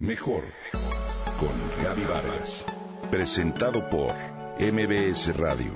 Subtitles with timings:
[0.00, 0.44] Mejor
[1.40, 2.64] con Gaby Vargas.
[3.10, 4.14] Presentado por
[4.60, 5.72] MBS Radio.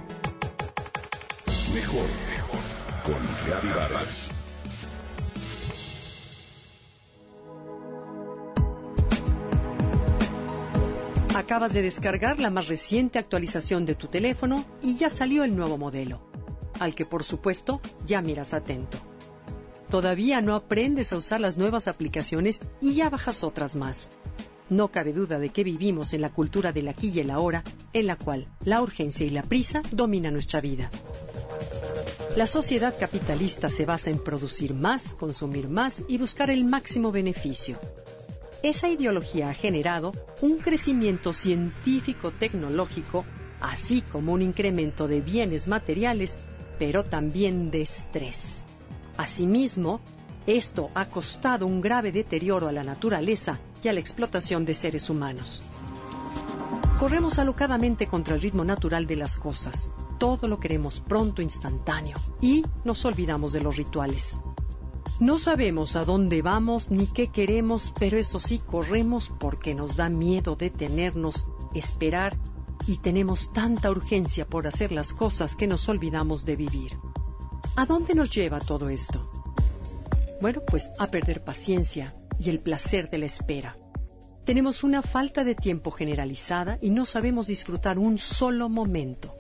[1.75, 2.07] Mejor
[3.05, 3.19] con
[3.51, 4.31] Gaby Vargas.
[11.35, 15.79] Acabas de descargar la más reciente actualización de tu teléfono y ya salió el nuevo
[15.79, 16.21] modelo,
[16.79, 19.12] al que por supuesto ya miras atento.
[19.93, 24.09] Todavía no aprendes a usar las nuevas aplicaciones y ya bajas otras más.
[24.71, 28.07] No cabe duda de que vivimos en la cultura del aquí y el ahora, en
[28.07, 30.89] la cual la urgencia y la prisa dominan nuestra vida.
[32.37, 37.79] La sociedad capitalista se basa en producir más, consumir más y buscar el máximo beneficio.
[38.63, 43.27] Esa ideología ha generado un crecimiento científico-tecnológico,
[43.61, 46.39] así como un incremento de bienes materiales,
[46.79, 48.65] pero también de estrés.
[49.17, 50.01] Asimismo,
[50.47, 55.09] esto ha costado un grave deterioro a la naturaleza y a la explotación de seres
[55.11, 55.63] humanos.
[56.99, 59.91] Corremos alocadamente contra el ritmo natural de las cosas.
[60.19, 62.17] Todo lo queremos pronto, instantáneo.
[62.41, 64.41] Y nos olvidamos de los rituales.
[65.19, 70.09] No sabemos a dónde vamos ni qué queremos, pero eso sí, corremos porque nos da
[70.09, 72.37] miedo detenernos, esperar
[72.87, 76.99] y tenemos tanta urgencia por hacer las cosas que nos olvidamos de vivir.
[77.75, 79.31] ¿A dónde nos lleva todo esto?
[80.43, 83.79] Bueno, pues a perder paciencia y el placer de la espera.
[84.45, 89.35] Tenemos una falta de tiempo generalizada y no sabemos disfrutar un solo momento.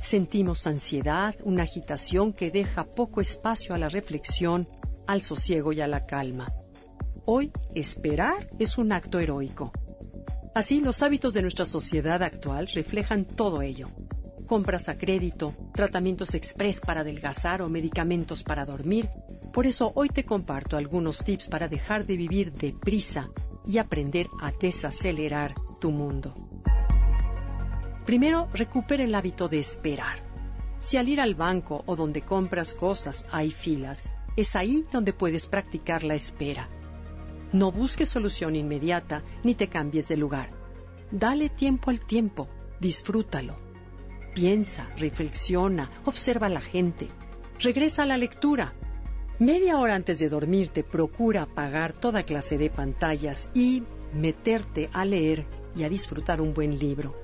[0.00, 4.68] Sentimos ansiedad, una agitación que deja poco espacio a la reflexión,
[5.06, 6.52] al sosiego y a la calma.
[7.24, 9.70] Hoy, esperar es un acto heroico.
[10.56, 13.90] Así, los hábitos de nuestra sociedad actual reflejan todo ello
[14.50, 19.08] compras a crédito, tratamientos express para adelgazar o medicamentos para dormir.
[19.52, 23.30] Por eso hoy te comparto algunos tips para dejar de vivir deprisa
[23.64, 26.34] y aprender a desacelerar tu mundo.
[28.04, 30.18] Primero, recupera el hábito de esperar.
[30.80, 35.46] Si al ir al banco o donde compras cosas hay filas, es ahí donde puedes
[35.46, 36.68] practicar la espera.
[37.52, 40.50] No busques solución inmediata ni te cambies de lugar.
[41.12, 42.48] Dale tiempo al tiempo,
[42.80, 43.69] disfrútalo.
[44.34, 47.08] Piensa, reflexiona, observa a la gente.
[47.58, 48.74] Regresa a la lectura.
[49.40, 53.82] Media hora antes de dormirte procura apagar toda clase de pantallas y
[54.14, 57.14] meterte a leer y a disfrutar un buen libro.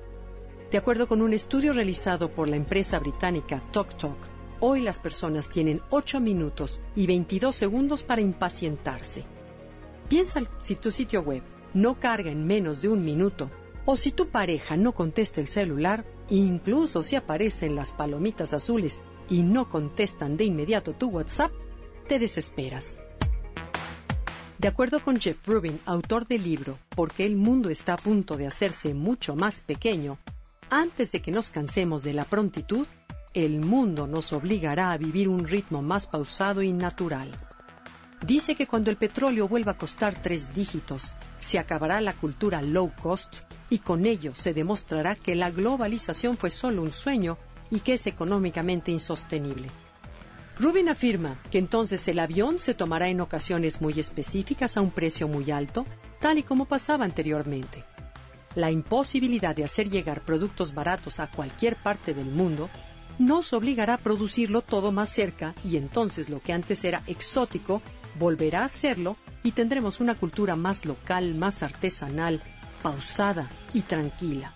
[0.69, 4.17] De acuerdo con un estudio realizado por la empresa británica TokTok,
[4.59, 9.23] hoy las personas tienen 8 minutos y 22 segundos para impacientarse.
[10.09, 11.43] Piénsalo, si tu sitio web
[11.73, 13.49] no carga en menos de un minuto,
[13.85, 18.99] o si tu pareja no contesta el celular, incluso si aparecen las palomitas azules
[19.29, 21.51] y no contestan de inmediato tu WhatsApp,
[22.07, 22.97] te desesperas.
[24.57, 28.47] De acuerdo con Jeff Rubin, autor del libro Porque el mundo está a punto de
[28.47, 30.17] hacerse mucho más pequeño,
[30.69, 32.87] antes de que nos cansemos de la prontitud,
[33.33, 37.29] el mundo nos obligará a vivir un ritmo más pausado y natural.
[38.25, 42.91] Dice que cuando el petróleo vuelva a costar tres dígitos, se acabará la cultura low
[43.01, 43.37] cost
[43.69, 47.37] y con ello se demostrará que la globalización fue solo un sueño
[47.69, 49.69] y que es económicamente insostenible.
[50.59, 55.27] Rubin afirma que entonces el avión se tomará en ocasiones muy específicas a un precio
[55.27, 55.85] muy alto,
[56.19, 57.83] tal y como pasaba anteriormente.
[58.55, 62.71] La imposibilidad de hacer llegar productos baratos a cualquier parte del mundo
[63.19, 67.83] nos obligará a producirlo todo más cerca y entonces lo que antes era exótico
[68.17, 72.41] volverá a serlo y tendremos una cultura más local, más artesanal,
[72.81, 74.53] pausada y tranquila.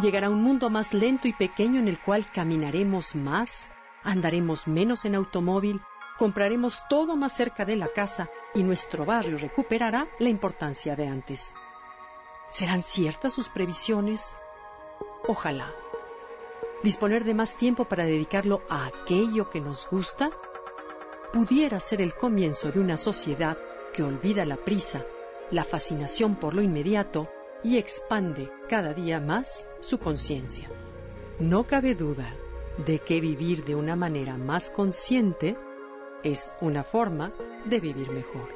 [0.00, 3.72] Llegará un mundo más lento y pequeño en el cual caminaremos más,
[4.04, 5.80] andaremos menos en automóvil,
[6.18, 11.52] compraremos todo más cerca de la casa y nuestro barrio recuperará la importancia de antes.
[12.50, 14.34] ¿Serán ciertas sus previsiones?
[15.26, 15.72] Ojalá.
[16.82, 20.30] Disponer de más tiempo para dedicarlo a aquello que nos gusta
[21.36, 23.58] pudiera ser el comienzo de una sociedad
[23.92, 25.04] que olvida la prisa
[25.50, 27.28] la fascinación por lo inmediato
[27.62, 30.70] y expande cada día más su conciencia.
[31.38, 32.34] No cabe duda
[32.86, 35.58] de que vivir de una manera más consciente
[36.22, 37.34] es una forma
[37.66, 38.55] de vivir mejor.